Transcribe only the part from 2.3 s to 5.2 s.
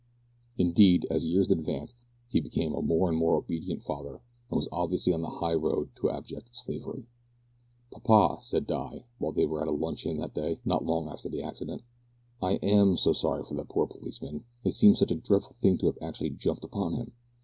became a more and more obedient father, and was obviously